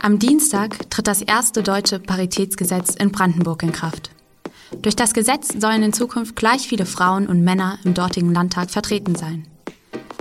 Am 0.00 0.20
Dienstag 0.20 0.90
tritt 0.90 1.08
das 1.08 1.22
erste 1.22 1.62
deutsche 1.62 1.98
Paritätsgesetz 1.98 2.94
in 2.94 3.10
Brandenburg 3.10 3.64
in 3.64 3.72
Kraft. 3.72 4.10
Durch 4.80 4.94
das 4.94 5.12
Gesetz 5.12 5.48
sollen 5.58 5.82
in 5.82 5.92
Zukunft 5.92 6.36
gleich 6.36 6.68
viele 6.68 6.86
Frauen 6.86 7.26
und 7.26 7.42
Männer 7.42 7.78
im 7.84 7.94
dortigen 7.94 8.32
Landtag 8.32 8.70
vertreten 8.70 9.16
sein. 9.16 9.46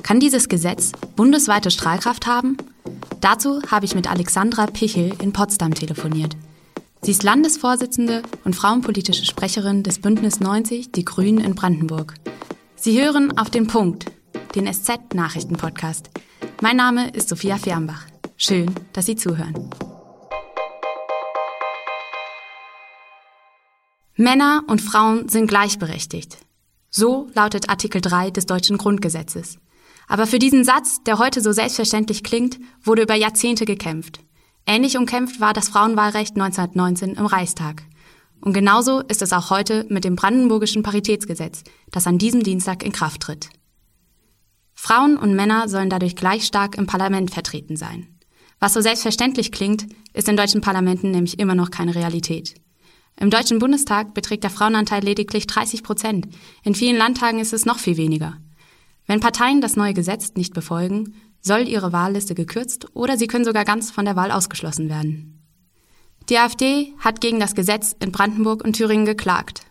Kann 0.01 0.19
dieses 0.19 0.49
Gesetz 0.49 0.93
bundesweite 1.15 1.69
Strahlkraft 1.69 2.25
haben? 2.25 2.57
Dazu 3.21 3.61
habe 3.69 3.85
ich 3.85 3.93
mit 3.93 4.09
Alexandra 4.09 4.65
Pichel 4.65 5.13
in 5.21 5.31
Potsdam 5.31 5.73
telefoniert. 5.73 6.35
Sie 7.03 7.11
ist 7.11 7.23
Landesvorsitzende 7.23 8.23
und 8.45 8.55
frauenpolitische 8.55 9.25
Sprecherin 9.25 9.83
des 9.83 9.99
Bündnis 9.99 10.39
90 10.39 10.91
Die 10.91 11.05
Grünen 11.05 11.43
in 11.43 11.53
Brandenburg. 11.53 12.15
Sie 12.75 12.99
hören 12.99 13.37
auf 13.37 13.51
den 13.51 13.67
Punkt, 13.67 14.05
den 14.55 14.71
SZ-Nachrichten-Podcast. 14.71 16.09
Mein 16.61 16.77
Name 16.77 17.11
ist 17.11 17.29
Sophia 17.29 17.57
Fernbach. 17.57 18.05
Schön, 18.39 18.73
dass 18.93 19.07
Sie 19.07 19.15
zuhören. 19.15 19.67
Männer 24.15 24.63
und 24.67 24.79
Frauen 24.79 25.27
sind 25.27 25.47
gleichberechtigt. 25.47 26.37
So 26.91 27.29
lautet 27.33 27.69
Artikel 27.69 27.99
3 27.99 28.29
des 28.29 28.45
deutschen 28.45 28.77
Grundgesetzes. 28.77 29.57
Aber 30.07 30.27
für 30.27 30.37
diesen 30.37 30.63
Satz, 30.63 31.03
der 31.03 31.17
heute 31.17 31.41
so 31.41 31.51
selbstverständlich 31.51 32.23
klingt, 32.23 32.59
wurde 32.83 33.01
über 33.01 33.15
Jahrzehnte 33.15 33.65
gekämpft. 33.65 34.19
Ähnlich 34.67 34.97
umkämpft 34.97 35.39
war 35.39 35.53
das 35.53 35.69
Frauenwahlrecht 35.69 36.35
1919 36.35 37.15
im 37.15 37.25
Reichstag. 37.25 37.83
Und 38.39 38.53
genauso 38.53 39.01
ist 39.01 39.23
es 39.23 39.33
auch 39.33 39.49
heute 39.49 39.87
mit 39.89 40.03
dem 40.03 40.15
brandenburgischen 40.15 40.83
Paritätsgesetz, 40.83 41.63
das 41.89 42.05
an 42.05 42.19
diesem 42.19 42.43
Dienstag 42.43 42.83
in 42.83 42.91
Kraft 42.91 43.21
tritt. 43.21 43.49
Frauen 44.75 45.17
und 45.17 45.35
Männer 45.35 45.67
sollen 45.69 45.89
dadurch 45.89 46.15
gleich 46.15 46.45
stark 46.45 46.77
im 46.77 46.85
Parlament 46.85 47.31
vertreten 47.31 47.75
sein. 47.75 48.16
Was 48.59 48.73
so 48.73 48.81
selbstverständlich 48.81 49.51
klingt, 49.51 49.85
ist 50.13 50.27
in 50.27 50.37
deutschen 50.37 50.61
Parlamenten 50.61 51.11
nämlich 51.11 51.39
immer 51.39 51.55
noch 51.55 51.71
keine 51.71 51.95
Realität. 51.95 52.55
Im 53.19 53.29
Deutschen 53.29 53.59
Bundestag 53.59 54.13
beträgt 54.13 54.43
der 54.43 54.51
Frauenanteil 54.51 55.03
lediglich 55.03 55.47
30 55.47 55.83
Prozent. 55.83 56.27
In 56.63 56.75
vielen 56.75 56.97
Landtagen 56.97 57.39
ist 57.39 57.53
es 57.53 57.65
noch 57.65 57.79
viel 57.79 57.97
weniger. 57.97 58.37
Wenn 59.07 59.19
Parteien 59.19 59.61
das 59.61 59.75
neue 59.75 59.93
Gesetz 59.93 60.33
nicht 60.35 60.53
befolgen, 60.53 61.15
soll 61.41 61.67
ihre 61.67 61.93
Wahlliste 61.93 62.35
gekürzt 62.35 62.87
oder 62.93 63.17
sie 63.17 63.27
können 63.27 63.45
sogar 63.45 63.65
ganz 63.65 63.89
von 63.89 64.05
der 64.05 64.15
Wahl 64.15 64.31
ausgeschlossen 64.31 64.89
werden. 64.89 65.41
Die 66.29 66.37
AfD 66.37 66.93
hat 66.99 67.21
gegen 67.21 67.39
das 67.39 67.55
Gesetz 67.55 67.95
in 67.99 68.11
Brandenburg 68.11 68.63
und 68.63 68.73
Thüringen 68.73 69.05
geklagt. 69.05 69.61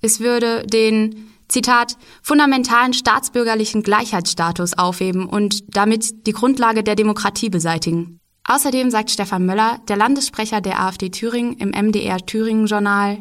Es 0.00 0.20
würde 0.20 0.64
den, 0.66 1.30
Zitat, 1.50 1.96
fundamentalen 2.22 2.92
staatsbürgerlichen 2.92 3.82
Gleichheitsstatus 3.82 4.78
aufheben 4.78 5.26
und 5.26 5.76
damit 5.76 6.26
die 6.26 6.32
Grundlage 6.32 6.82
der 6.82 6.96
Demokratie 6.96 7.50
beseitigen. 7.50 8.20
Außerdem 8.44 8.90
sagt 8.90 9.10
Stefan 9.10 9.46
Möller, 9.46 9.78
der 9.88 9.96
Landessprecher 9.96 10.60
der 10.60 10.80
AfD 10.80 11.10
Thüringen 11.10 11.56
im 11.58 11.70
MDR 11.70 12.18
Thüringen 12.18 12.66
Journal, 12.66 13.18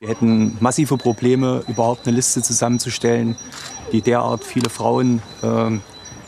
wir 0.00 0.08
hätten 0.08 0.56
massive 0.60 0.96
Probleme, 0.96 1.62
überhaupt 1.68 2.06
eine 2.06 2.16
Liste 2.16 2.40
zusammenzustellen, 2.40 3.36
die 3.92 4.00
derart 4.00 4.44
viele 4.44 4.70
Frauen 4.70 5.20
äh, 5.42 5.78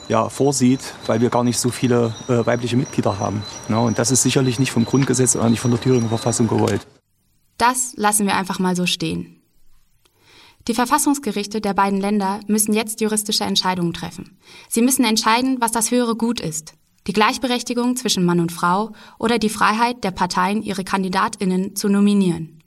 ja, 0.08 0.28
vorsieht, 0.28 0.80
weil 1.06 1.22
wir 1.22 1.30
gar 1.30 1.42
nicht 1.42 1.58
so 1.58 1.70
viele 1.70 2.14
äh, 2.28 2.44
weibliche 2.44 2.76
Mitglieder 2.76 3.18
haben. 3.18 3.42
Ja, 3.70 3.78
und 3.78 3.98
das 3.98 4.10
ist 4.10 4.22
sicherlich 4.22 4.58
nicht 4.58 4.72
vom 4.72 4.84
Grundgesetz 4.84 5.36
oder 5.36 5.48
nicht 5.48 5.60
von 5.60 5.70
der 5.70 5.80
Thüringer 5.80 6.08
Verfassung 6.08 6.48
gewollt. 6.48 6.86
Das 7.56 7.94
lassen 7.96 8.26
wir 8.26 8.36
einfach 8.36 8.58
mal 8.58 8.76
so 8.76 8.84
stehen. 8.84 9.41
Die 10.68 10.74
Verfassungsgerichte 10.74 11.60
der 11.60 11.74
beiden 11.74 12.00
Länder 12.00 12.40
müssen 12.46 12.72
jetzt 12.72 13.00
juristische 13.00 13.44
Entscheidungen 13.44 13.92
treffen. 13.92 14.38
Sie 14.68 14.82
müssen 14.82 15.04
entscheiden, 15.04 15.60
was 15.60 15.72
das 15.72 15.90
höhere 15.90 16.14
Gut 16.14 16.40
ist. 16.40 16.74
Die 17.08 17.12
Gleichberechtigung 17.12 17.96
zwischen 17.96 18.24
Mann 18.24 18.38
und 18.38 18.52
Frau 18.52 18.92
oder 19.18 19.38
die 19.38 19.48
Freiheit 19.48 20.04
der 20.04 20.12
Parteien, 20.12 20.62
ihre 20.62 20.84
Kandidatinnen 20.84 21.74
zu 21.74 21.88
nominieren. 21.88 22.62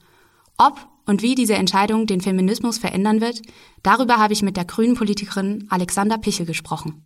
Ob 0.58 0.88
und 1.05 1.22
wie 1.22 1.36
diese 1.36 1.54
Entscheidung 1.54 2.05
den 2.05 2.20
Feminismus 2.20 2.78
verändern 2.78 3.22
wird, 3.22 3.42
darüber 3.84 4.17
habe 4.17 4.34
ich 4.34 4.42
mit 4.42 4.58
der 4.58 4.66
grünen 4.66 4.95
Politikerin 4.95 5.67
Alexander 5.70 6.17
Pichel 6.17 6.45
gesprochen. 6.45 7.05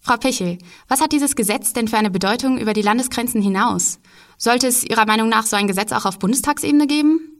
Frau 0.00 0.16
Pichel, 0.16 0.56
was 0.88 1.02
hat 1.02 1.12
dieses 1.12 1.36
Gesetz 1.36 1.74
denn 1.74 1.88
für 1.88 1.98
eine 1.98 2.10
Bedeutung 2.10 2.56
über 2.56 2.72
die 2.72 2.80
Landesgrenzen 2.80 3.42
hinaus? 3.42 3.98
Sollte 4.38 4.66
es 4.66 4.82
Ihrer 4.82 5.04
Meinung 5.04 5.28
nach 5.28 5.44
so 5.44 5.56
ein 5.56 5.68
Gesetz 5.68 5.92
auch 5.92 6.06
auf 6.06 6.18
Bundestagsebene 6.18 6.86
geben? 6.86 7.39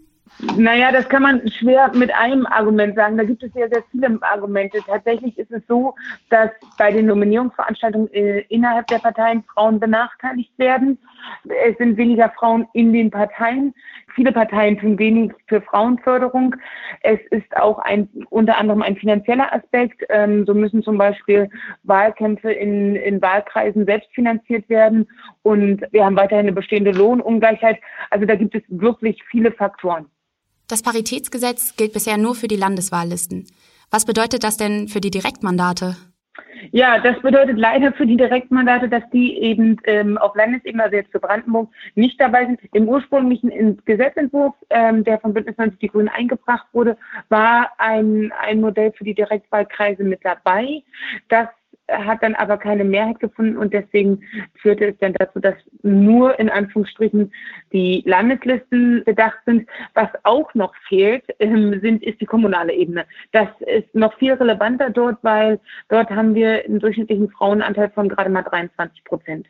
Naja, 0.56 0.90
das 0.90 1.06
kann 1.08 1.22
man 1.22 1.46
schwer 1.50 1.90
mit 1.94 2.14
einem 2.14 2.46
Argument 2.46 2.96
sagen. 2.96 3.18
Da 3.18 3.24
gibt 3.24 3.42
es 3.42 3.52
ja 3.54 3.68
sehr 3.68 3.82
viele 3.90 4.18
Argumente. 4.22 4.78
Tatsächlich 4.86 5.36
ist 5.36 5.50
es 5.50 5.62
so, 5.68 5.94
dass 6.30 6.50
bei 6.78 6.90
den 6.90 7.06
Nominierungsveranstaltungen 7.06 8.12
äh, 8.14 8.40
innerhalb 8.48 8.86
der 8.86 9.00
Parteien 9.00 9.44
Frauen 9.52 9.78
benachteiligt 9.78 10.52
werden. 10.58 10.98
Es 11.66 11.76
sind 11.76 11.98
weniger 11.98 12.30
Frauen 12.30 12.66
in 12.72 12.92
den 12.92 13.10
Parteien. 13.10 13.74
Viele 14.14 14.32
Parteien 14.32 14.78
tun 14.78 14.98
wenig 14.98 15.32
für 15.46 15.60
Frauenförderung. 15.60 16.56
Es 17.02 17.20
ist 17.30 17.54
auch 17.56 17.78
ein, 17.80 18.08
unter 18.30 18.56
anderem 18.56 18.80
ein 18.80 18.96
finanzieller 18.96 19.52
Aspekt. 19.52 20.02
Ähm, 20.08 20.46
so 20.46 20.54
müssen 20.54 20.82
zum 20.82 20.96
Beispiel 20.96 21.50
Wahlkämpfe 21.82 22.50
in, 22.50 22.96
in 22.96 23.20
Wahlkreisen 23.20 23.84
selbst 23.84 24.08
finanziert 24.14 24.68
werden. 24.70 25.06
Und 25.42 25.84
wir 25.92 26.04
haben 26.04 26.16
weiterhin 26.16 26.46
eine 26.46 26.52
bestehende 26.52 26.92
Lohnungleichheit. 26.92 27.78
Also 28.08 28.24
da 28.24 28.36
gibt 28.36 28.54
es 28.54 28.62
wirklich 28.68 29.22
viele 29.30 29.52
Faktoren. 29.52 30.06
Das 30.70 30.82
Paritätsgesetz 30.82 31.74
gilt 31.76 31.92
bisher 31.92 32.16
nur 32.16 32.36
für 32.36 32.46
die 32.46 32.54
Landeswahllisten. 32.54 33.44
Was 33.90 34.04
bedeutet 34.04 34.44
das 34.44 34.56
denn 34.56 34.86
für 34.86 35.00
die 35.00 35.10
Direktmandate? 35.10 35.96
Ja, 36.70 37.00
das 37.00 37.20
bedeutet 37.22 37.58
leider 37.58 37.92
für 37.92 38.06
die 38.06 38.16
Direktmandate, 38.16 38.88
dass 38.88 39.02
die 39.12 39.36
eben 39.38 39.78
ähm, 39.82 40.16
auf 40.16 40.36
Landesebene, 40.36 40.84
also 40.84 40.94
jetzt 40.94 41.10
für 41.10 41.18
Brandenburg, 41.18 41.70
nicht 41.96 42.20
dabei 42.20 42.46
sind. 42.46 42.60
Im 42.72 42.88
ursprünglichen 42.88 43.82
Gesetzentwurf, 43.84 44.54
ähm, 44.70 45.02
der 45.02 45.18
von 45.18 45.34
Bündnis 45.34 45.56
90 45.56 45.80
Die 45.80 45.88
Grünen 45.88 46.08
eingebracht 46.08 46.68
wurde, 46.72 46.96
war 47.30 47.72
ein, 47.78 48.32
ein 48.40 48.60
Modell 48.60 48.92
für 48.92 49.02
die 49.02 49.14
Direktwahlkreise 49.14 50.04
mit 50.04 50.24
dabei. 50.24 50.84
Das 51.28 51.48
hat 51.90 52.22
dann 52.22 52.34
aber 52.34 52.56
keine 52.56 52.84
Mehrheit 52.84 53.20
gefunden 53.20 53.56
und 53.56 53.72
deswegen 53.72 54.22
führte 54.60 54.86
es 54.86 54.98
dann 54.98 55.14
dazu, 55.14 55.40
dass 55.40 55.54
nur 55.82 56.38
in 56.38 56.48
Anführungsstrichen 56.48 57.32
die 57.72 58.02
Landeslisten 58.06 59.02
bedacht 59.04 59.38
sind. 59.46 59.68
Was 59.94 60.08
auch 60.22 60.52
noch 60.54 60.74
fehlt, 60.88 61.24
ähm, 61.38 61.80
sind, 61.80 62.02
ist 62.02 62.20
die 62.20 62.26
kommunale 62.26 62.72
Ebene. 62.72 63.06
Das 63.32 63.48
ist 63.60 63.94
noch 63.94 64.16
viel 64.18 64.32
relevanter 64.32 64.90
dort, 64.90 65.18
weil 65.22 65.60
dort 65.88 66.10
haben 66.10 66.34
wir 66.34 66.64
einen 66.64 66.80
durchschnittlichen 66.80 67.30
Frauenanteil 67.30 67.90
von 67.90 68.08
gerade 68.08 68.30
mal 68.30 68.42
23 68.42 69.04
Prozent. 69.04 69.46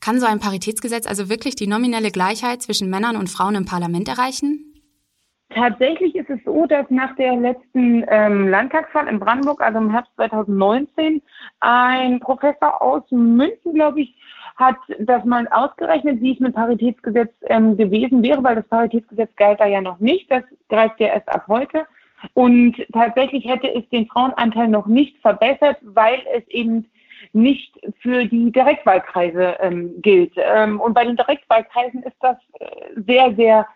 Kann 0.00 0.18
so 0.18 0.26
ein 0.26 0.40
Paritätsgesetz 0.40 1.06
also 1.06 1.28
wirklich 1.28 1.54
die 1.54 1.68
nominelle 1.68 2.10
Gleichheit 2.10 2.62
zwischen 2.62 2.90
Männern 2.90 3.16
und 3.16 3.30
Frauen 3.30 3.54
im 3.54 3.66
Parlament 3.66 4.08
erreichen? 4.08 4.71
Tatsächlich 5.54 6.14
ist 6.14 6.30
es 6.30 6.38
so, 6.44 6.66
dass 6.66 6.86
nach 6.90 7.14
der 7.16 7.36
letzten 7.36 8.04
ähm, 8.08 8.48
Landtagswahl 8.48 9.08
in 9.08 9.18
Brandenburg, 9.18 9.60
also 9.60 9.78
im 9.78 9.90
Herbst 9.90 10.12
2019, 10.16 11.22
ein 11.60 12.20
Professor 12.20 12.80
aus 12.80 13.02
München, 13.10 13.74
glaube 13.74 14.02
ich, 14.02 14.14
hat 14.56 14.76
das 14.98 15.24
mal 15.24 15.48
ausgerechnet, 15.48 16.20
wie 16.20 16.34
es 16.34 16.40
mit 16.40 16.54
Paritätsgesetz 16.54 17.32
ähm, 17.46 17.76
gewesen 17.76 18.22
wäre, 18.22 18.42
weil 18.44 18.56
das 18.56 18.68
Paritätsgesetz 18.68 19.30
galt 19.36 19.60
da 19.60 19.66
ja 19.66 19.80
noch 19.80 19.98
nicht. 19.98 20.30
Das 20.30 20.44
greift 20.68 21.00
ja 21.00 21.08
erst 21.08 21.28
ab 21.28 21.44
heute. 21.48 21.86
Und 22.34 22.76
tatsächlich 22.92 23.44
hätte 23.44 23.74
es 23.74 23.88
den 23.88 24.06
Frauenanteil 24.06 24.68
noch 24.68 24.86
nicht 24.86 25.18
verbessert, 25.20 25.78
weil 25.82 26.20
es 26.34 26.46
eben 26.48 26.88
nicht 27.32 27.78
für 28.00 28.24
die 28.26 28.52
Direktwahlkreise 28.52 29.56
ähm, 29.60 30.00
gilt. 30.02 30.32
Ähm, 30.36 30.80
und 30.80 30.94
bei 30.94 31.04
den 31.04 31.16
Direktwahlkreisen 31.16 32.02
ist 32.02 32.16
das 32.20 32.36
äh, 32.58 33.00
sehr, 33.06 33.34
sehr 33.34 33.66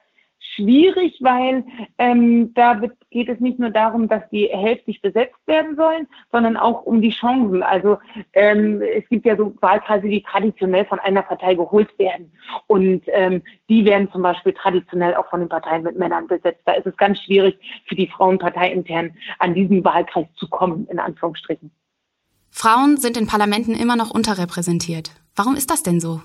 schwierig, 0.56 1.19
weil 1.21 1.65
ähm, 1.99 2.53
da 2.55 2.81
geht 3.11 3.28
es 3.28 3.39
nicht 3.41 3.59
nur 3.59 3.71
darum, 3.71 4.09
dass 4.09 4.28
die 4.31 4.47
hälftig 4.47 5.00
besetzt 5.03 5.39
werden 5.47 5.77
sollen, 5.77 6.09
sondern 6.33 6.56
auch 6.56 6.83
um 6.83 7.00
die 7.00 7.11
Chancen. 7.11 7.62
Also 7.62 7.99
ähm, 8.33 8.82
es 8.82 9.08
gibt 9.08 9.26
ja 9.26 9.37
so 9.37 9.55
Wahlkreise, 9.61 10.08
die 10.08 10.23
traditionell 10.23 10.87
von 10.87 10.99
einer 10.99 11.23
Partei 11.23 11.55
geholt 11.55 11.97
werden. 11.99 12.32
Und 12.67 13.03
ähm, 13.08 13.43
die 13.69 13.85
werden 13.85 14.11
zum 14.11 14.23
Beispiel 14.23 14.53
traditionell 14.53 15.14
auch 15.14 15.29
von 15.31 15.41
den 15.41 15.49
Parteien 15.49 15.82
mit 15.82 15.99
Männern 15.99 16.26
besetzt. 16.26 16.62
Da 16.64 16.73
ist 16.73 16.87
es 16.87 16.97
ganz 16.97 17.20
schwierig 17.20 17.58
für 17.87 17.94
die 17.94 18.08
Frauenpartei 18.08 18.73
intern 18.73 19.12
an 19.38 19.55
diesen 19.55 19.85
Wahlkreis 19.85 20.26
zu 20.37 20.49
kommen, 20.49 20.87
in 20.91 20.99
Anführungsstrichen. 20.99 21.70
Frauen 22.50 22.97
sind 22.97 23.19
in 23.19 23.26
Parlamenten 23.26 23.75
immer 23.75 23.97
noch 23.97 24.11
unterrepräsentiert. 24.11 25.11
Warum 25.35 25.56
ist 25.56 25.70
das 25.70 25.82
denn 25.82 26.00
so? 26.00 26.23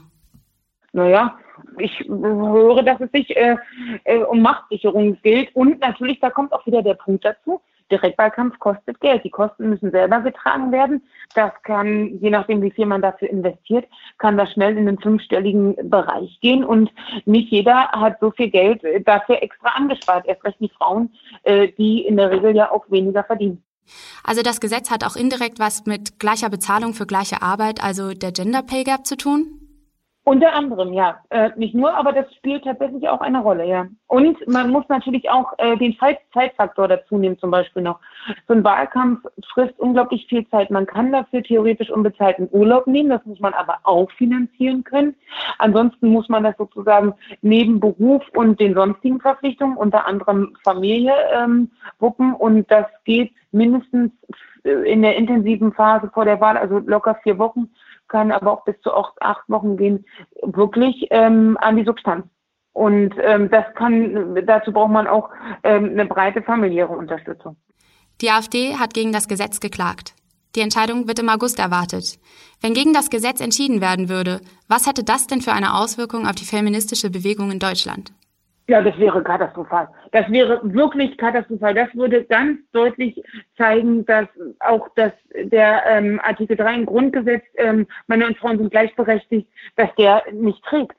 Naja, 0.93 1.37
ich 1.81 1.99
höre, 2.07 2.83
dass 2.83 3.01
es 3.01 3.11
sich 3.11 3.35
äh, 3.35 3.57
äh, 4.03 4.19
um 4.23 4.41
Machtsicherung 4.41 5.17
gilt. 5.21 5.55
Und 5.55 5.79
natürlich, 5.79 6.19
da 6.19 6.29
kommt 6.29 6.53
auch 6.53 6.65
wieder 6.65 6.81
der 6.81 6.93
Punkt 6.95 7.25
dazu, 7.25 7.61
Direktwahlkampf 7.91 8.57
kostet 8.59 8.99
Geld. 9.01 9.23
Die 9.23 9.29
Kosten 9.29 9.69
müssen 9.69 9.91
selber 9.91 10.21
getragen 10.21 10.71
werden. 10.71 11.03
Das 11.35 11.51
kann, 11.63 12.17
je 12.19 12.29
nachdem, 12.29 12.61
wie 12.61 12.71
viel 12.71 12.85
man 12.85 13.01
dafür 13.01 13.29
investiert, 13.29 13.85
kann 14.17 14.37
das 14.37 14.51
schnell 14.53 14.77
in 14.77 14.85
den 14.85 14.97
fünfstelligen 14.97 15.75
Bereich 15.89 16.39
gehen. 16.41 16.63
Und 16.63 16.89
nicht 17.25 17.51
jeder 17.51 17.89
hat 17.89 18.19
so 18.19 18.31
viel 18.31 18.49
Geld 18.49 18.81
dafür 19.05 19.43
extra 19.43 19.69
angespart. 19.75 20.25
Erst 20.25 20.43
recht 20.43 20.59
die 20.59 20.69
Frauen, 20.69 21.13
äh, 21.43 21.67
die 21.77 22.05
in 22.05 22.17
der 22.17 22.31
Regel 22.31 22.55
ja 22.55 22.71
auch 22.71 22.89
weniger 22.89 23.23
verdienen. 23.23 23.63
Also 24.23 24.41
das 24.41 24.61
Gesetz 24.61 24.89
hat 24.89 25.03
auch 25.03 25.15
indirekt 25.15 25.59
was 25.59 25.85
mit 25.85 26.19
gleicher 26.19 26.49
Bezahlung 26.49 26.93
für 26.93 27.05
gleiche 27.05 27.41
Arbeit, 27.41 27.83
also 27.83 28.13
der 28.13 28.31
Gender 28.31 28.61
Pay 28.61 28.83
Gap 28.83 29.05
zu 29.05 29.17
tun? 29.17 29.60
Unter 30.23 30.53
anderem, 30.53 30.93
ja. 30.93 31.19
Äh, 31.29 31.49
nicht 31.55 31.73
nur, 31.73 31.95
aber 31.95 32.13
das 32.13 32.31
spielt 32.35 32.63
tatsächlich 32.63 33.09
auch 33.09 33.21
eine 33.21 33.41
Rolle, 33.41 33.65
ja. 33.65 33.87
Und 34.05 34.37
man 34.47 34.69
muss 34.69 34.87
natürlich 34.87 35.27
auch 35.31 35.53
äh, 35.57 35.75
den 35.77 35.97
Zeitfaktor 36.31 36.87
dazu 36.87 37.17
nehmen, 37.17 37.39
zum 37.39 37.49
Beispiel 37.49 37.81
noch. 37.81 37.99
So 38.47 38.53
ein 38.53 38.63
Wahlkampf 38.63 39.25
frisst 39.51 39.79
unglaublich 39.79 40.27
viel 40.27 40.47
Zeit. 40.49 40.69
Man 40.69 40.85
kann 40.85 41.11
dafür 41.11 41.41
theoretisch 41.41 41.89
unbezahlten 41.89 42.47
Urlaub 42.51 42.85
nehmen, 42.85 43.09
das 43.09 43.25
muss 43.25 43.39
man 43.39 43.53
aber 43.53 43.79
auch 43.81 44.11
finanzieren 44.11 44.83
können. 44.83 45.15
Ansonsten 45.57 46.09
muss 46.09 46.29
man 46.29 46.43
das 46.43 46.55
sozusagen 46.55 47.15
neben 47.41 47.79
Beruf 47.79 48.21
und 48.35 48.59
den 48.59 48.75
sonstigen 48.75 49.19
Verpflichtungen, 49.19 49.75
unter 49.75 50.05
anderem 50.05 50.55
Familie, 50.63 51.13
ähm, 51.33 51.71
wuppen. 51.97 52.35
Und 52.35 52.69
das 52.69 52.85
geht 53.05 53.33
mindestens 53.51 54.11
in 54.63 55.01
der 55.01 55.15
intensiven 55.15 55.73
Phase 55.73 56.11
vor 56.13 56.25
der 56.25 56.39
Wahl, 56.39 56.57
also 56.57 56.77
locker 56.77 57.15
vier 57.23 57.39
Wochen, 57.39 57.69
kann 58.11 58.31
aber 58.31 58.51
auch 58.51 58.63
bis 58.65 58.79
zu 58.81 58.93
acht, 58.93 59.43
Wochen 59.47 59.77
gehen, 59.77 60.05
wirklich 60.43 61.07
ähm, 61.09 61.57
an 61.61 61.77
die 61.77 61.85
Substanz. 61.85 62.25
Und 62.73 63.15
ähm, 63.21 63.49
das 63.49 63.65
kann, 63.75 64.35
dazu 64.45 64.71
braucht 64.71 64.91
man 64.91 65.07
auch 65.07 65.29
ähm, 65.63 65.89
eine 65.91 66.05
breite 66.05 66.41
familiäre 66.41 66.93
Unterstützung. 66.93 67.55
Die 68.21 68.29
AfD 68.29 68.75
hat 68.75 68.93
gegen 68.93 69.11
das 69.11 69.27
Gesetz 69.27 69.59
geklagt. 69.59 70.13
Die 70.55 70.61
Entscheidung 70.61 71.07
wird 71.07 71.19
im 71.19 71.29
August 71.29 71.59
erwartet. 71.59 72.19
Wenn 72.59 72.73
gegen 72.73 72.93
das 72.93 73.09
Gesetz 73.09 73.41
entschieden 73.41 73.81
werden 73.81 74.09
würde, 74.09 74.41
was 74.67 74.85
hätte 74.85 75.03
das 75.03 75.27
denn 75.27 75.41
für 75.41 75.53
eine 75.53 75.75
Auswirkung 75.75 76.27
auf 76.27 76.35
die 76.35 76.45
feministische 76.45 77.09
Bewegung 77.09 77.51
in 77.51 77.59
Deutschland? 77.59 78.11
Ja, 78.71 78.81
das 78.81 78.97
wäre 78.97 79.21
katastrophal. 79.21 79.89
Das 80.13 80.31
wäre 80.31 80.61
wirklich 80.63 81.17
katastrophal. 81.17 81.73
Das 81.73 81.93
würde 81.93 82.23
ganz 82.23 82.57
deutlich 82.71 83.21
zeigen, 83.57 84.05
dass 84.05 84.29
auch 84.61 84.87
das, 84.95 85.11
der 85.35 85.83
ähm, 85.87 86.21
Artikel 86.23 86.55
3 86.55 86.75
im 86.75 86.85
Grundgesetz, 86.85 87.43
ähm, 87.57 87.85
Männer 88.07 88.27
und 88.27 88.37
Frauen 88.37 88.59
sind 88.59 88.71
gleichberechtigt, 88.71 89.49
dass 89.75 89.93
der 89.95 90.23
nicht 90.31 90.63
trägt. 90.63 90.95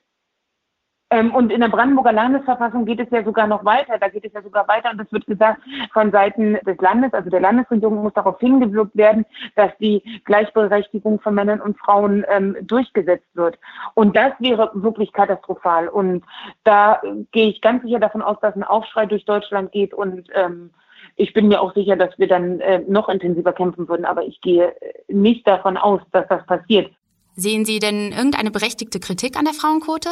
Ähm, 1.13 1.31
und 1.35 1.51
in 1.51 1.61
der 1.61 1.67
Brandenburger 1.67 2.11
Landesverfassung 2.11 2.85
geht 2.85 2.99
es 2.99 3.07
ja 3.11 3.23
sogar 3.23 3.45
noch 3.45 3.63
weiter. 3.63 3.99
Da 3.99 4.07
geht 4.07 4.25
es 4.25 4.33
ja 4.33 4.41
sogar 4.41 4.67
weiter 4.67 4.89
und 4.89 4.99
es 4.99 5.11
wird 5.11 5.27
gesagt, 5.27 5.61
von 5.93 6.11
Seiten 6.11 6.57
des 6.65 6.77
Landes, 6.79 7.13
also 7.13 7.29
der 7.29 7.39
Landesregierung 7.39 8.01
muss 8.01 8.13
darauf 8.13 8.39
hingewirkt 8.39 8.95
werden, 8.95 9.23
dass 9.55 9.69
die 9.79 10.01
Gleichberechtigung 10.25 11.19
von 11.19 11.35
Männern 11.35 11.61
und 11.61 11.77
Frauen 11.77 12.25
ähm, 12.29 12.57
durchgesetzt 12.63 13.27
wird. 13.35 13.59
Und 13.93 14.15
das 14.15 14.31
wäre 14.39 14.71
wirklich 14.73 15.13
katastrophal. 15.13 15.87
Und 15.87 16.23
da 16.63 16.99
gehe 17.31 17.49
ich 17.49 17.61
ganz 17.61 17.83
sicher 17.83 17.99
davon 17.99 18.23
aus, 18.23 18.37
dass 18.41 18.55
ein 18.55 18.63
Aufschrei 18.63 19.05
durch 19.05 19.25
Deutschland 19.25 19.71
geht 19.71 19.93
und 19.93 20.27
ähm, 20.33 20.71
ich 21.15 21.31
bin 21.33 21.47
mir 21.47 21.61
auch 21.61 21.75
sicher, 21.75 21.95
dass 21.95 22.17
wir 22.17 22.27
dann 22.27 22.59
äh, 22.61 22.79
noch 22.87 23.07
intensiver 23.07 23.53
kämpfen 23.53 23.87
würden, 23.87 24.05
aber 24.05 24.23
ich 24.23 24.41
gehe 24.41 24.73
nicht 25.09 25.45
davon 25.45 25.77
aus, 25.77 26.01
dass 26.11 26.27
das 26.27 26.43
passiert. 26.47 26.91
Sehen 27.35 27.65
Sie 27.65 27.77
denn 27.77 28.11
irgendeine 28.11 28.49
berechtigte 28.49 28.99
Kritik 28.99 29.37
an 29.37 29.45
der 29.45 29.53
Frauenquote? 29.53 30.09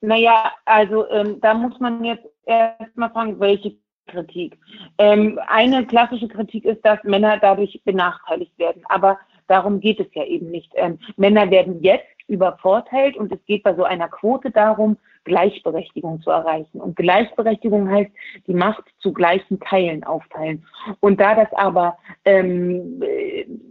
Naja, 0.00 0.52
also 0.64 1.08
ähm, 1.10 1.40
da 1.40 1.54
muss 1.54 1.78
man 1.78 2.04
jetzt 2.04 2.26
erstmal 2.46 3.10
fragen, 3.10 3.38
welche 3.38 3.76
Kritik. 4.06 4.58
Ähm, 4.98 5.38
eine 5.46 5.86
klassische 5.86 6.28
Kritik 6.28 6.64
ist, 6.64 6.84
dass 6.84 7.02
Männer 7.04 7.38
dadurch 7.38 7.80
benachteiligt 7.84 8.58
werden. 8.58 8.82
Aber 8.88 9.18
darum 9.46 9.80
geht 9.80 10.00
es 10.00 10.06
ja 10.14 10.24
eben 10.24 10.50
nicht. 10.50 10.72
Ähm, 10.74 10.98
Männer 11.16 11.50
werden 11.50 11.82
jetzt 11.82 12.06
übervorteilt 12.26 13.16
und 13.16 13.30
es 13.32 13.44
geht 13.46 13.62
bei 13.62 13.74
so 13.74 13.84
einer 13.84 14.08
Quote 14.08 14.50
darum, 14.50 14.96
Gleichberechtigung 15.24 16.20
zu 16.22 16.30
erreichen. 16.30 16.80
Und 16.80 16.96
Gleichberechtigung 16.96 17.90
heißt, 17.90 18.10
die 18.46 18.54
Macht 18.54 18.84
zu 19.00 19.12
gleichen 19.12 19.60
Teilen 19.60 20.04
aufteilen. 20.04 20.64
Und 21.00 21.20
da 21.20 21.34
das 21.34 21.52
aber 21.52 21.98
ähm, 22.24 23.02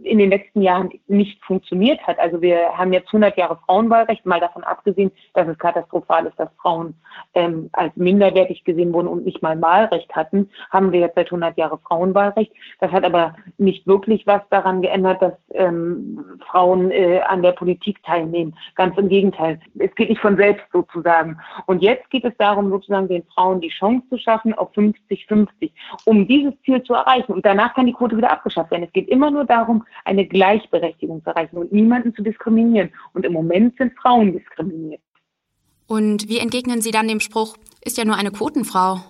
in 0.02 0.18
den 0.18 0.30
letzten 0.30 0.62
Jahren 0.62 0.90
nicht 1.06 1.42
funktioniert 1.44 2.00
hat, 2.06 2.18
also 2.18 2.40
wir 2.40 2.76
haben 2.76 2.92
jetzt 2.92 3.08
100 3.08 3.36
Jahre 3.36 3.58
Frauenwahlrecht, 3.66 4.24
mal 4.26 4.40
davon 4.40 4.64
abgesehen, 4.64 5.10
dass 5.34 5.48
es 5.48 5.58
katastrophal 5.58 6.26
ist, 6.26 6.38
dass 6.38 6.48
Frauen 6.60 6.94
ähm, 7.34 7.68
als 7.72 7.94
minderwertig 7.96 8.64
gesehen 8.64 8.92
wurden 8.92 9.08
und 9.08 9.24
nicht 9.24 9.42
mal 9.42 9.60
Wahlrecht 9.60 10.14
hatten, 10.14 10.48
haben 10.70 10.92
wir 10.92 11.00
jetzt 11.00 11.16
seit 11.16 11.26
100 11.26 11.56
Jahren 11.56 11.78
Frauenwahlrecht. 11.80 12.52
Das 12.80 12.90
hat 12.92 13.04
aber 13.04 13.34
nicht 13.58 13.86
wirklich 13.86 14.26
was 14.26 14.42
daran 14.50 14.82
geändert, 14.82 15.20
dass 15.22 15.34
ähm, 15.52 16.38
Frauen 16.50 16.90
äh, 16.90 17.20
an 17.20 17.42
der 17.42 17.52
Politik 17.52 18.02
teilnehmen. 18.04 18.56
Ganz 18.74 18.96
im 18.96 19.08
Gegenteil. 19.08 19.60
Es 19.78 19.94
geht 19.94 20.08
nicht 20.08 20.20
von 20.20 20.36
selbst 20.36 20.64
sozusagen. 20.72 21.39
Und 21.66 21.82
jetzt 21.82 22.10
geht 22.10 22.24
es 22.24 22.32
darum, 22.38 22.70
sozusagen 22.70 23.08
den 23.08 23.24
Frauen 23.34 23.60
die 23.60 23.68
Chance 23.68 24.06
zu 24.08 24.18
schaffen 24.18 24.54
auf 24.54 24.72
50-50, 24.74 25.70
um 26.04 26.26
dieses 26.26 26.54
Ziel 26.64 26.82
zu 26.82 26.94
erreichen. 26.94 27.32
Und 27.32 27.44
danach 27.44 27.74
kann 27.74 27.86
die 27.86 27.92
Quote 27.92 28.16
wieder 28.16 28.30
abgeschafft 28.30 28.70
werden. 28.70 28.84
Es 28.84 28.92
geht 28.92 29.08
immer 29.08 29.30
nur 29.30 29.44
darum, 29.44 29.84
eine 30.04 30.26
Gleichberechtigung 30.26 31.22
zu 31.22 31.30
erreichen 31.30 31.56
und 31.56 31.72
niemanden 31.72 32.14
zu 32.14 32.22
diskriminieren. 32.22 32.90
Und 33.12 33.24
im 33.24 33.32
Moment 33.32 33.76
sind 33.76 33.92
Frauen 33.98 34.32
diskriminiert. 34.32 35.00
Und 35.86 36.28
wie 36.28 36.38
entgegnen 36.38 36.80
Sie 36.80 36.92
dann 36.92 37.08
dem 37.08 37.20
Spruch, 37.20 37.56
ist 37.84 37.98
ja 37.98 38.04
nur 38.04 38.16
eine 38.16 38.30
Quotenfrau? 38.30 39.00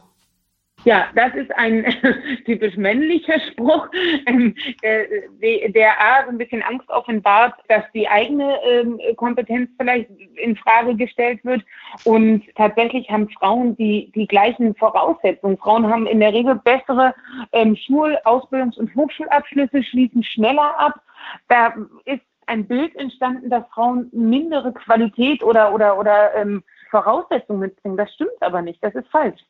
Ja, 0.84 1.08
das 1.14 1.34
ist 1.34 1.54
ein 1.56 1.84
typisch 2.46 2.76
männlicher 2.76 3.38
Spruch, 3.40 3.88
ähm, 4.26 4.54
der, 4.82 5.68
der 5.68 6.00
A 6.00 6.24
so 6.24 6.30
ein 6.30 6.38
bisschen 6.38 6.62
Angst 6.62 6.88
offenbart, 6.88 7.54
dass 7.68 7.84
die 7.92 8.08
eigene 8.08 8.58
ähm, 8.64 8.98
Kompetenz 9.16 9.70
vielleicht 9.78 10.08
in 10.36 10.56
Frage 10.56 10.94
gestellt 10.94 11.44
wird. 11.44 11.62
Und 12.04 12.44
tatsächlich 12.54 13.10
haben 13.10 13.28
Frauen 13.28 13.76
die, 13.76 14.10
die 14.14 14.26
gleichen 14.26 14.74
Voraussetzungen. 14.74 15.58
Frauen 15.58 15.86
haben 15.86 16.06
in 16.06 16.20
der 16.20 16.32
Regel 16.32 16.54
bessere 16.54 17.14
ähm, 17.52 17.76
Schul-, 17.76 18.18
Ausbildungs- 18.24 18.78
und 18.78 18.94
Hochschulabschlüsse, 18.94 19.82
schließen 19.82 20.22
schneller 20.24 20.78
ab. 20.78 21.00
Da 21.48 21.74
ist 22.06 22.22
ein 22.46 22.66
Bild 22.66 22.96
entstanden, 22.96 23.50
dass 23.50 23.68
Frauen 23.68 24.08
mindere 24.12 24.72
Qualität 24.72 25.42
oder, 25.42 25.74
oder, 25.74 25.98
oder 25.98 26.34
ähm, 26.34 26.64
Voraussetzungen 26.90 27.60
mitbringen. 27.60 27.98
Das 27.98 28.12
stimmt 28.14 28.40
aber 28.40 28.62
nicht. 28.62 28.82
Das 28.82 28.94
ist 28.94 29.08
falsch. 29.08 29.40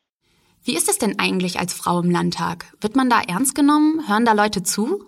Wie 0.63 0.75
ist 0.75 0.89
es 0.89 0.99
denn 0.99 1.15
eigentlich 1.17 1.59
als 1.59 1.73
Frau 1.73 1.99
im 1.99 2.11
Landtag? 2.11 2.65
Wird 2.81 2.95
man 2.95 3.09
da 3.09 3.21
ernst 3.27 3.55
genommen? 3.55 4.07
Hören 4.07 4.25
da 4.25 4.33
Leute 4.33 4.61
zu? 4.61 5.03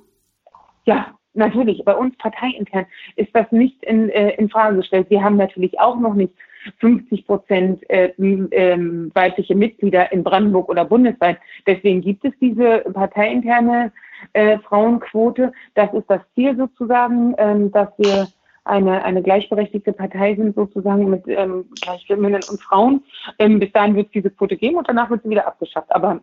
Ja, 0.85 1.13
natürlich. 1.33 1.83
Bei 1.85 1.95
uns 1.95 2.17
parteiintern 2.17 2.85
ist 3.15 3.29
das 3.33 3.51
nicht 3.51 3.83
in, 3.83 4.09
äh, 4.09 4.31
in 4.35 4.49
Frage 4.49 4.77
gestellt. 4.77 5.09
Wir 5.09 5.23
haben 5.23 5.37
natürlich 5.37 5.79
auch 5.79 5.99
noch 5.99 6.15
nicht 6.15 6.33
50 6.79 7.27
Prozent 7.27 7.89
äh, 7.89 8.13
äh, 8.17 8.77
weibliche 9.13 9.53
Mitglieder 9.53 10.11
in 10.11 10.23
Brandenburg 10.23 10.69
oder 10.69 10.85
bundesweit. 10.85 11.37
Deswegen 11.67 12.01
gibt 12.01 12.25
es 12.25 12.33
diese 12.41 12.79
parteiinterne 12.93 13.91
äh, 14.33 14.57
Frauenquote. 14.59 15.51
Das 15.75 15.93
ist 15.93 16.05
das 16.07 16.21
Ziel 16.33 16.55
sozusagen, 16.57 17.35
ähm, 17.37 17.71
dass 17.71 17.89
wir 17.97 18.27
eine, 18.65 19.03
eine 19.03 19.21
gleichberechtigte 19.21 19.93
Partei 19.93 20.35
sind, 20.35 20.55
sozusagen 20.55 21.09
mit 21.09 21.23
ähm, 21.27 21.65
Männern 22.09 22.41
und 22.49 22.61
Frauen. 22.61 23.03
Ähm, 23.39 23.59
bis 23.59 23.71
dahin 23.71 23.95
wird 23.95 24.07
es 24.07 24.11
diese 24.13 24.29
Quote 24.29 24.57
geben 24.57 24.77
und 24.77 24.87
danach 24.87 25.09
wird 25.09 25.23
sie 25.23 25.29
wieder 25.29 25.47
abgeschafft. 25.47 25.93
Aber 25.93 26.21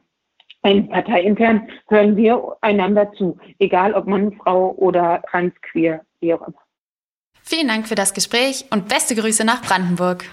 ein 0.62 0.88
parteiintern 0.88 1.68
hören 1.88 2.16
wir 2.16 2.56
einander 2.60 3.12
zu, 3.12 3.38
egal 3.58 3.94
ob 3.94 4.06
Mann, 4.06 4.32
Frau 4.32 4.72
oder 4.76 5.22
trans, 5.30 5.54
queer, 5.62 6.02
wie 6.20 6.34
auch 6.34 6.46
immer. 6.46 6.58
Vielen 7.42 7.68
Dank 7.68 7.88
für 7.88 7.94
das 7.94 8.14
Gespräch 8.14 8.66
und 8.70 8.88
beste 8.88 9.14
Grüße 9.14 9.44
nach 9.44 9.62
Brandenburg. 9.62 10.24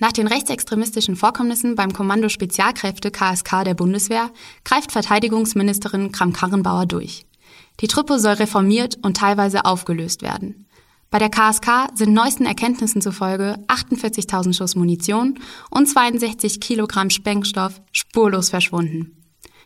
Nach 0.00 0.12
den 0.12 0.26
rechtsextremistischen 0.26 1.16
Vorkommnissen 1.16 1.76
beim 1.76 1.92
Kommando 1.92 2.28
Spezialkräfte 2.28 3.10
KSK 3.10 3.64
der 3.64 3.74
Bundeswehr 3.74 4.30
greift 4.64 4.92
Verteidigungsministerin 4.92 6.12
Kram-Karrenbauer 6.12 6.86
durch. 6.86 7.26
Die 7.80 7.88
Truppe 7.88 8.18
soll 8.18 8.34
reformiert 8.34 8.98
und 9.02 9.16
teilweise 9.16 9.64
aufgelöst 9.64 10.22
werden. 10.22 10.66
Bei 11.10 11.18
der 11.18 11.30
KSK 11.30 11.90
sind 11.94 12.12
neuesten 12.12 12.44
Erkenntnissen 12.44 13.00
zufolge 13.00 13.56
48.000 13.68 14.52
Schuss 14.52 14.74
Munition 14.74 15.38
und 15.70 15.86
62 15.86 16.60
Kilogramm 16.60 17.10
Sprengstoff 17.10 17.80
spurlos 17.92 18.50
verschwunden. 18.50 19.16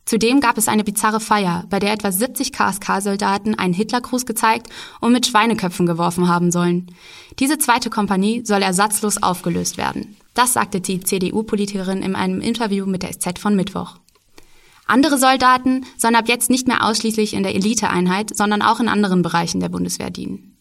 Zudem 0.04 0.40
gab 0.40 0.56
es 0.56 0.68
eine 0.68 0.84
bizarre 0.84 1.20
Feier, 1.20 1.64
bei 1.68 1.78
der 1.78 1.92
etwa 1.92 2.10
70 2.10 2.52
KSK-Soldaten 2.52 3.54
einen 3.54 3.74
Hitlergruß 3.74 4.24
gezeigt 4.24 4.68
und 5.00 5.12
mit 5.12 5.26
Schweineköpfen 5.26 5.84
geworfen 5.84 6.28
haben 6.28 6.50
sollen. 6.50 6.94
Diese 7.38 7.58
zweite 7.58 7.90
Kompanie 7.90 8.42
soll 8.44 8.62
ersatzlos 8.62 9.22
aufgelöst 9.22 9.76
werden. 9.76 10.16
Das 10.32 10.54
sagte 10.54 10.80
die 10.80 11.00
CDU-Politikerin 11.00 12.02
in 12.02 12.14
einem 12.14 12.40
Interview 12.40 12.86
mit 12.86 13.02
der 13.02 13.12
SZ 13.12 13.38
von 13.38 13.54
Mittwoch. 13.54 13.96
Andere 14.88 15.18
Soldaten 15.18 15.84
sollen 15.98 16.16
ab 16.16 16.28
jetzt 16.28 16.48
nicht 16.48 16.66
mehr 16.66 16.82
ausschließlich 16.84 17.34
in 17.34 17.42
der 17.42 17.54
Eliteeinheit, 17.54 18.34
sondern 18.34 18.62
auch 18.62 18.80
in 18.80 18.88
anderen 18.88 19.20
Bereichen 19.20 19.60
der 19.60 19.68
Bundeswehr 19.68 20.10
dienen. 20.10 20.56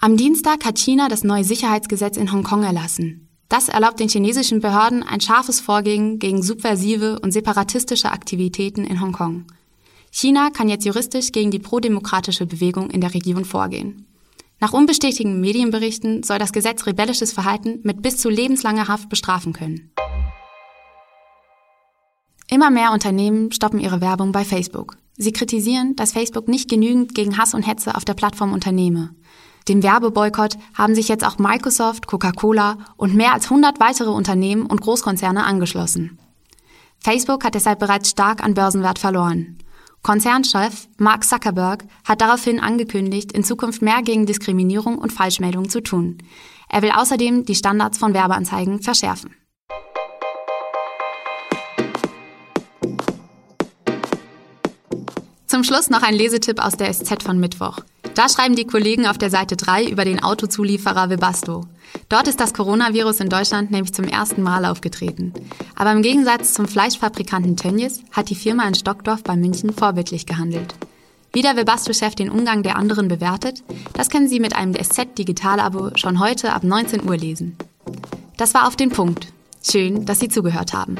Am 0.00 0.16
Dienstag 0.16 0.64
hat 0.64 0.78
China 0.78 1.08
das 1.08 1.22
neue 1.22 1.44
Sicherheitsgesetz 1.44 2.16
in 2.16 2.32
Hongkong 2.32 2.62
erlassen. 2.62 3.28
Das 3.50 3.68
erlaubt 3.68 4.00
den 4.00 4.08
chinesischen 4.08 4.60
Behörden 4.60 5.02
ein 5.02 5.20
scharfes 5.20 5.60
Vorgehen 5.60 6.18
gegen 6.18 6.42
subversive 6.42 7.20
und 7.20 7.32
separatistische 7.32 8.10
Aktivitäten 8.10 8.84
in 8.84 9.00
Hongkong. 9.00 9.44
China 10.10 10.50
kann 10.50 10.70
jetzt 10.70 10.86
juristisch 10.86 11.32
gegen 11.32 11.50
die 11.50 11.58
prodemokratische 11.58 12.46
Bewegung 12.46 12.88
in 12.90 13.02
der 13.02 13.12
Region 13.12 13.44
vorgehen. 13.44 14.06
Nach 14.60 14.72
unbestätigten 14.72 15.40
Medienberichten 15.40 16.22
soll 16.22 16.38
das 16.38 16.52
Gesetz 16.52 16.86
rebellisches 16.86 17.32
Verhalten 17.32 17.80
mit 17.82 18.00
bis 18.00 18.16
zu 18.16 18.30
lebenslanger 18.30 18.88
Haft 18.88 19.10
bestrafen 19.10 19.52
können. 19.52 19.93
Immer 22.54 22.70
mehr 22.70 22.92
Unternehmen 22.92 23.50
stoppen 23.50 23.80
ihre 23.80 24.00
Werbung 24.00 24.30
bei 24.30 24.44
Facebook. 24.44 24.96
Sie 25.16 25.32
kritisieren, 25.32 25.96
dass 25.96 26.12
Facebook 26.12 26.46
nicht 26.46 26.70
genügend 26.70 27.12
gegen 27.12 27.36
Hass 27.36 27.52
und 27.52 27.64
Hetze 27.64 27.96
auf 27.96 28.04
der 28.04 28.14
Plattform 28.14 28.52
unternehme. 28.52 29.10
Dem 29.66 29.82
Werbeboykott 29.82 30.56
haben 30.72 30.94
sich 30.94 31.08
jetzt 31.08 31.26
auch 31.26 31.38
Microsoft, 31.38 32.06
Coca-Cola 32.06 32.78
und 32.96 33.16
mehr 33.16 33.34
als 33.34 33.46
100 33.46 33.80
weitere 33.80 34.10
Unternehmen 34.10 34.66
und 34.66 34.82
Großkonzerne 34.82 35.42
angeschlossen. 35.42 36.20
Facebook 37.00 37.42
hat 37.42 37.56
deshalb 37.56 37.80
bereits 37.80 38.10
stark 38.10 38.44
an 38.44 38.54
Börsenwert 38.54 39.00
verloren. 39.00 39.58
Konzernchef 40.02 40.86
Mark 40.96 41.24
Zuckerberg 41.24 41.84
hat 42.04 42.20
daraufhin 42.20 42.60
angekündigt, 42.60 43.32
in 43.32 43.42
Zukunft 43.42 43.82
mehr 43.82 44.00
gegen 44.02 44.26
Diskriminierung 44.26 44.98
und 44.98 45.12
Falschmeldungen 45.12 45.70
zu 45.70 45.82
tun. 45.82 46.18
Er 46.68 46.82
will 46.82 46.92
außerdem 46.92 47.46
die 47.46 47.56
Standards 47.56 47.98
von 47.98 48.14
Werbeanzeigen 48.14 48.80
verschärfen. 48.80 49.34
Zum 55.54 55.62
Schluss 55.62 55.88
noch 55.88 56.02
ein 56.02 56.16
Lesetipp 56.16 56.58
aus 56.58 56.76
der 56.76 56.92
SZ 56.92 57.22
von 57.22 57.38
Mittwoch. 57.38 57.78
Da 58.16 58.28
schreiben 58.28 58.56
die 58.56 58.66
Kollegen 58.66 59.06
auf 59.06 59.18
der 59.18 59.30
Seite 59.30 59.56
3 59.56 59.84
über 59.84 60.04
den 60.04 60.20
Autozulieferer 60.20 61.10
Webasto. 61.10 61.64
Dort 62.08 62.26
ist 62.26 62.40
das 62.40 62.54
Coronavirus 62.54 63.20
in 63.20 63.28
Deutschland 63.28 63.70
nämlich 63.70 63.94
zum 63.94 64.04
ersten 64.06 64.42
Mal 64.42 64.64
aufgetreten. 64.64 65.32
Aber 65.76 65.92
im 65.92 66.02
Gegensatz 66.02 66.54
zum 66.54 66.66
Fleischfabrikanten 66.66 67.56
Tönnies 67.56 68.02
hat 68.10 68.30
die 68.30 68.34
Firma 68.34 68.66
in 68.66 68.74
Stockdorf 68.74 69.22
bei 69.22 69.36
München 69.36 69.72
vorbildlich 69.72 70.26
gehandelt. 70.26 70.74
Wie 71.32 71.42
der 71.42 71.56
Webasto-Chef 71.56 72.16
den 72.16 72.30
Umgang 72.30 72.64
der 72.64 72.74
anderen 72.74 73.06
bewertet, 73.06 73.62
das 73.92 74.10
können 74.10 74.28
Sie 74.28 74.40
mit 74.40 74.56
einem 74.56 74.74
SZ-Digital-Abo 74.74 75.90
schon 75.94 76.18
heute 76.18 76.52
ab 76.52 76.64
19 76.64 77.08
Uhr 77.08 77.16
lesen. 77.16 77.56
Das 78.36 78.54
war 78.54 78.66
auf 78.66 78.74
den 78.74 78.90
Punkt. 78.90 79.28
Schön, 79.62 80.04
dass 80.04 80.18
Sie 80.18 80.28
zugehört 80.28 80.72
haben. 80.74 80.96